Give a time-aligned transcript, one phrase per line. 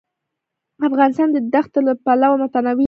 [0.89, 2.79] افغانستان د ښتې له پلوه متنوع دی.